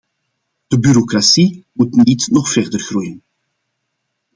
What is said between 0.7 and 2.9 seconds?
bureaucratie moet niet nog verder